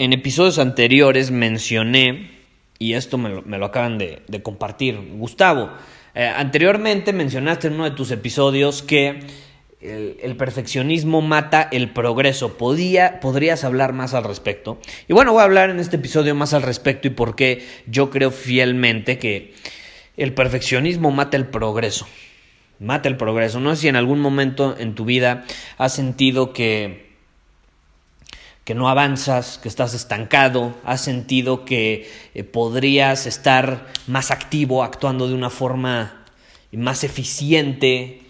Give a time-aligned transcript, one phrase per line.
[0.00, 2.30] En episodios anteriores mencioné,
[2.78, 5.72] y esto me lo, acaban de, compartir, Gustavo,
[6.14, 9.20] eh, anteriormente mencionaste en uno de tus episodios que
[9.82, 12.56] el, perfeccionismo mata el progreso.
[12.56, 14.80] ¿Podía, ¿Podrías hablar más al respecto?
[15.06, 18.08] Y bueno, voy a hablar en este episodio más al respecto y por qué yo
[18.08, 19.52] creo fielmente que
[20.16, 22.06] el perfeccionismo mata el progreso.
[22.78, 23.60] Mata el progreso.
[23.60, 25.44] No sé si en algún momento en tu vida
[25.76, 27.09] has sentido que
[28.64, 35.28] que no avanzas, que estás estancado, has sentido que eh, podrías estar más activo, actuando
[35.28, 36.24] de una forma
[36.72, 38.22] más eficiente,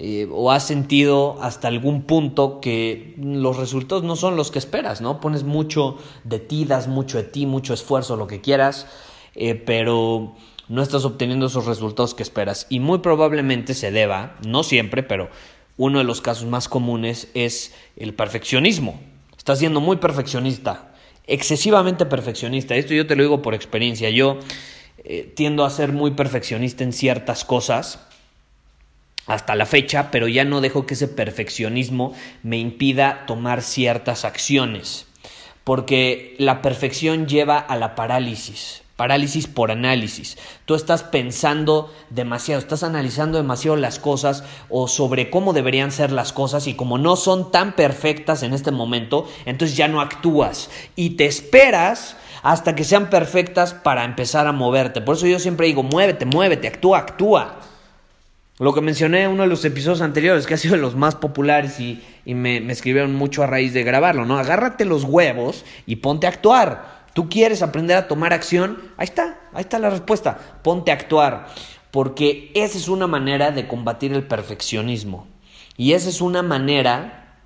[0.00, 5.00] eh, o has sentido hasta algún punto que los resultados no son los que esperas,
[5.00, 5.20] ¿no?
[5.20, 8.86] Pones mucho de ti, das mucho de ti, mucho esfuerzo, lo que quieras,
[9.34, 10.36] eh, pero
[10.68, 12.68] no estás obteniendo esos resultados que esperas.
[12.68, 15.30] Y muy probablemente se deba, no siempre, pero
[15.76, 19.00] uno de los casos más comunes es el perfeccionismo.
[19.48, 20.88] Estás siendo muy perfeccionista,
[21.26, 22.74] excesivamente perfeccionista.
[22.74, 24.10] Esto yo te lo digo por experiencia.
[24.10, 24.38] Yo
[25.04, 27.98] eh, tiendo a ser muy perfeccionista en ciertas cosas
[29.24, 32.12] hasta la fecha, pero ya no dejo que ese perfeccionismo
[32.42, 35.06] me impida tomar ciertas acciones,
[35.64, 40.36] porque la perfección lleva a la parálisis parálisis por análisis.
[40.64, 46.32] Tú estás pensando demasiado, estás analizando demasiado las cosas o sobre cómo deberían ser las
[46.32, 51.10] cosas y como no son tan perfectas en este momento, entonces ya no actúas y
[51.10, 55.00] te esperas hasta que sean perfectas para empezar a moverte.
[55.00, 57.60] Por eso yo siempre digo, muévete, muévete, actúa, actúa.
[58.58, 61.14] Lo que mencioné en uno de los episodios anteriores, que ha sido de los más
[61.14, 64.40] populares y, me, me escribieron mucho a raíz de grabarlo, ¿no?
[64.40, 66.97] Agárrate los huevos y ponte a actuar.
[67.18, 68.78] ¿Tú quieres aprender a tomar acción?
[68.96, 70.60] Ahí está, ahí está la respuesta.
[70.62, 71.48] Ponte a actuar.
[71.90, 75.26] Porque esa es una manera de combatir el perfeccionismo.
[75.76, 77.40] Y esa es una manera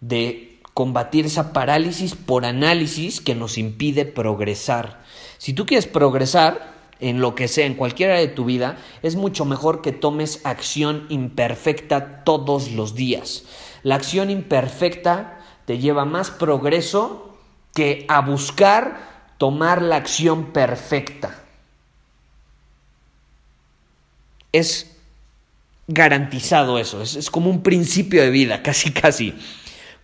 [0.00, 5.02] de combatir esa parálisis por análisis que nos impide progresar.
[5.38, 9.44] Si tú quieres progresar en lo que sea, en cualquiera de tu vida, es mucho
[9.44, 13.42] mejor que tomes acción imperfecta todos los días.
[13.82, 17.33] La acción imperfecta te lleva más progreso
[17.74, 21.42] que a buscar tomar la acción perfecta.
[24.52, 24.96] Es
[25.86, 29.34] garantizado eso, es, como un principio de vida, casi casi.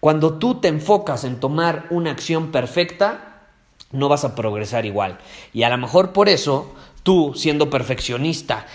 [0.01, 3.47] Cuando tú te enfocas en tomar una acción perfecta,
[3.93, 5.19] no vas a progresar igual.
[5.53, 8.67] Y a lo mejor por eso, tú siendo perfeccionista,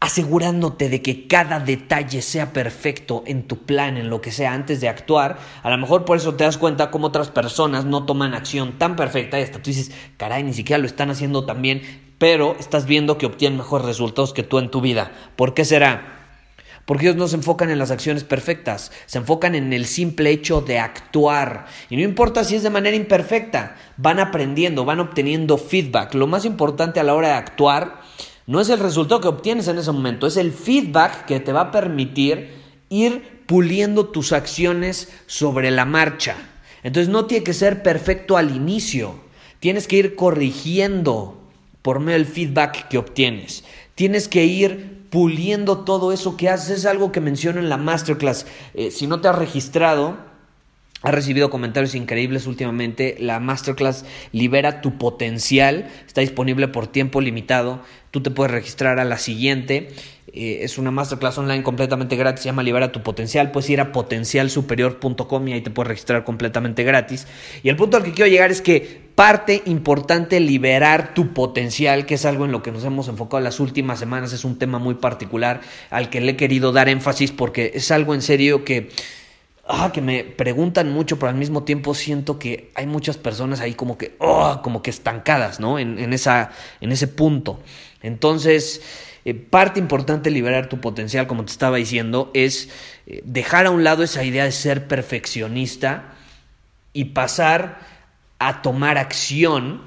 [0.00, 4.80] asegurándote de que cada detalle sea perfecto en tu plan, en lo que sea, antes
[4.80, 5.38] de actuar.
[5.62, 8.94] A lo mejor por eso te das cuenta cómo otras personas no toman acción tan
[8.94, 11.82] perfecta y hasta tú dices, caray, ni siquiera lo están haciendo tan bien,
[12.18, 15.10] pero estás viendo que obtienen mejores resultados que tú en tu vida.
[15.34, 16.14] ¿Por qué será?
[16.84, 20.62] Porque ellos no se enfocan en las acciones perfectas, se enfocan en el simple hecho
[20.62, 21.66] de actuar.
[21.90, 26.14] Y no importa si es de manera imperfecta, van aprendiendo, van obteniendo feedback.
[26.14, 28.00] Lo más importante a la hora de actuar
[28.48, 31.60] no es el resultado que obtienes en ese momento, es el feedback que te va
[31.60, 32.50] a permitir
[32.88, 36.34] ir puliendo tus acciones sobre la marcha.
[36.82, 39.16] Entonces no tiene que ser perfecto al inicio,
[39.60, 41.38] tienes que ir corrigiendo
[41.82, 43.64] por medio del feedback que obtienes.
[43.94, 46.78] Tienes que ir puliendo todo eso que haces.
[46.78, 48.46] Es algo que menciono en la masterclass.
[48.72, 50.16] Eh, si no te has registrado,
[51.02, 53.16] ha recibido comentarios increíbles últimamente.
[53.20, 55.88] La masterclass Libera tu potencial.
[56.06, 57.80] Está disponible por tiempo limitado.
[58.10, 59.88] Tú te puedes registrar a la siguiente.
[60.32, 62.42] Eh, es una masterclass online completamente gratis.
[62.42, 63.52] Se llama Libera tu potencial.
[63.52, 67.28] Puedes ir a potencialsuperior.com y ahí te puedes registrar completamente gratis.
[67.62, 72.14] Y el punto al que quiero llegar es que parte importante liberar tu potencial, que
[72.14, 74.32] es algo en lo que nos hemos enfocado las últimas semanas.
[74.32, 75.60] Es un tema muy particular
[75.90, 78.90] al que le he querido dar énfasis porque es algo en serio que
[79.68, 83.74] ah, que me preguntan mucho, pero al mismo tiempo siento que hay muchas personas ahí
[83.74, 85.78] como que, oh, como que estancadas, ¿no?
[85.78, 86.50] En, esa,
[86.80, 87.60] en ese punto.
[88.02, 88.80] Entonces,
[89.26, 92.70] eh, parte importante de liberar tu potencial, como te estaba diciendo, es
[93.06, 96.14] eh, dejar a un lado esa idea de ser perfeccionista
[96.94, 97.80] y pasar
[98.38, 99.82] a tomar acción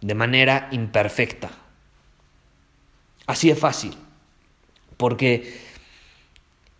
[0.00, 1.50] de manera imperfecta.
[3.26, 3.94] Así de fácil.
[4.96, 5.60] Porque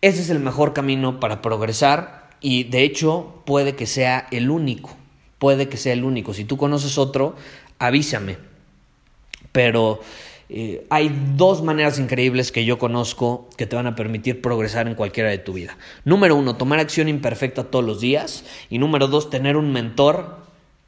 [0.01, 4.95] ese es el mejor camino para progresar y de hecho puede que sea el único.
[5.37, 6.33] Puede que sea el único.
[6.33, 7.35] Si tú conoces otro,
[7.79, 8.37] avísame.
[9.51, 10.01] Pero
[10.49, 14.95] eh, hay dos maneras increíbles que yo conozco que te van a permitir progresar en
[14.95, 15.77] cualquiera de tu vida.
[16.05, 18.45] Número uno, tomar acción imperfecta todos los días.
[18.69, 20.39] Y número dos, tener un mentor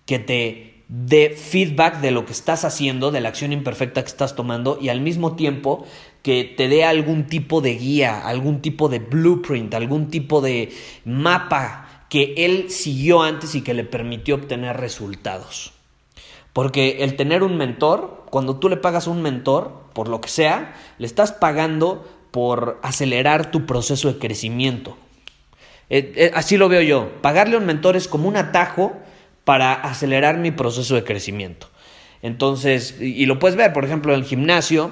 [0.05, 4.35] que te dé feedback de lo que estás haciendo, de la acción imperfecta que estás
[4.35, 5.85] tomando y al mismo tiempo
[6.21, 10.69] que te dé algún tipo de guía, algún tipo de blueprint, algún tipo de
[11.05, 15.71] mapa que él siguió antes y que le permitió obtener resultados.
[16.51, 20.27] Porque el tener un mentor, cuando tú le pagas a un mentor, por lo que
[20.27, 24.97] sea, le estás pagando por acelerar tu proceso de crecimiento.
[25.89, 27.21] Eh, eh, así lo veo yo.
[27.21, 28.93] Pagarle a un mentor es como un atajo
[29.43, 31.67] para acelerar mi proceso de crecimiento.
[32.21, 34.91] Entonces, y, lo puedes ver, por ejemplo, en el gimnasio,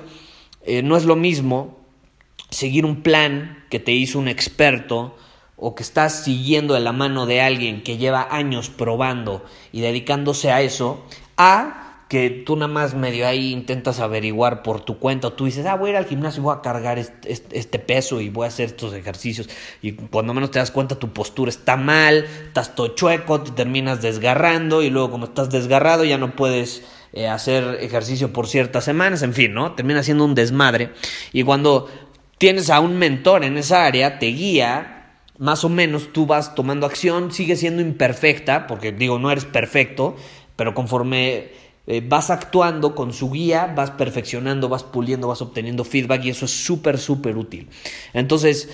[0.66, 1.78] eh, no es lo mismo
[2.50, 5.16] seguir un plan que te hizo un experto
[5.56, 10.52] o que estás siguiendo de la mano de alguien que lleva años probando y dedicándose
[10.52, 11.06] a eso,
[11.38, 15.68] a que tú nada más medio ahí intentas averiguar por tu cuenta, o tú dices,
[15.68, 18.48] ah, voy a ir al gimnasio y voy a cargar este, peso y voy a
[18.48, 19.48] hacer estos ejercicios,
[19.84, 24.02] y cuando menos te das cuenta tu postura está mal, estás todo chueco, te terminas
[24.02, 26.82] desgarrando, y luego como estás desgarrado ya no puedes
[27.14, 29.76] eh, hacer ejercicio por ciertas semanas, en fin, ¿no?
[29.76, 30.90] Termina siendo un desmadre,
[31.32, 31.90] y cuando
[32.40, 36.88] tienes a un mentor en esa área, te guía, más o menos tú vas tomando
[36.88, 40.16] acción, sigue siendo imperfecta, porque digo, no eres perfecto,
[40.56, 46.24] pero conforme eh, vas actuando con su guía, vas perfeccionando, vas puliendo, vas obteniendo feedback
[46.24, 47.68] y eso es súper, súper útil.
[48.14, 48.70] Entonces,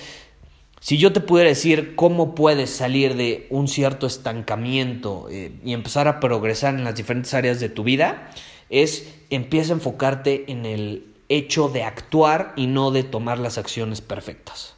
[0.81, 6.09] si yo te pudiera decir cómo puedes salir de un cierto estancamiento eh, y empezar
[6.09, 8.31] a progresar en las diferentes áreas de tu vida,
[8.69, 14.01] es empieza a enfocarte en el hecho de actuar y no de tomar las acciones
[14.01, 14.75] perfectas.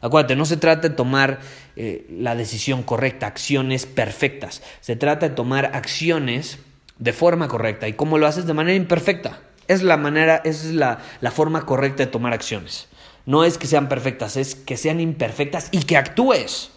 [0.00, 1.38] Acuérdate, no se trata de tomar
[1.76, 4.60] eh, la decisión correcta, acciones perfectas.
[4.80, 6.58] Se trata de tomar acciones
[6.98, 7.88] de forma correcta.
[7.88, 8.46] ¿Y cómo lo haces?
[8.46, 9.40] De manera imperfecta.
[9.68, 12.88] Es la manera, es la, la forma correcta de tomar acciones.
[13.24, 16.70] No es que sean perfectas, es que sean imperfectas y que actúes.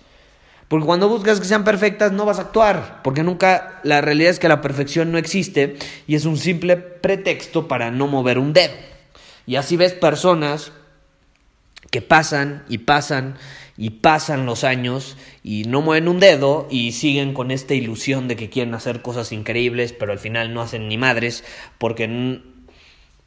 [0.67, 4.39] Porque cuando buscas que sean perfectas no vas a actuar, porque nunca la realidad es
[4.39, 8.73] que la perfección no existe y es un simple pretexto para no mover un dedo.
[9.47, 10.71] Y así ves personas
[11.89, 13.35] que pasan y pasan
[13.79, 18.35] y pasan los años y no mueven un dedo y siguen con esta ilusión de
[18.35, 21.45] que quieren hacer cosas increíbles, pero al final no hacen ni madres
[21.77, 22.41] porque,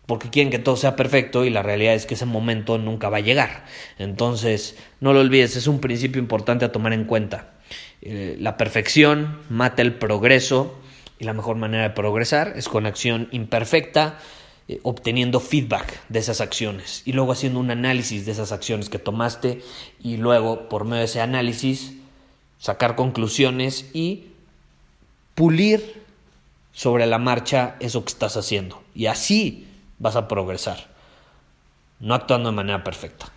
[0.04, 3.16] porque quieren que todo sea perfecto y la realidad es que ese momento nunca va
[3.16, 3.64] a llegar.
[3.98, 7.54] Entonces, no lo olvides, es un principio importante a tomar en cuenta.
[8.02, 10.78] Eh, la perfección mata el progreso
[11.18, 14.18] y la mejor manera de progresar es con acción imperfecta
[14.72, 18.98] eh, obteniendo feedback de esas acciones y luego haciendo un análisis de esas acciones que
[18.98, 19.60] tomaste
[20.02, 21.92] y luego por medio de ese análisis
[22.58, 24.28] sacar conclusiones y
[25.34, 26.02] pulir
[26.72, 28.82] sobre la marcha eso que estás haciendo.
[28.94, 29.66] Y así
[29.98, 30.86] vas a progresar,
[32.00, 33.30] no actuando de manera perfecta.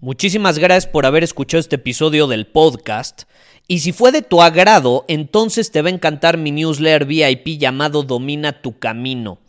[0.00, 3.24] Muchísimas gracias por haber escuchado este episodio del podcast.
[3.68, 8.02] Y si fue de tu agrado, entonces te va a encantar mi newsletter VIP llamado
[8.02, 9.38] Domina tu Camino.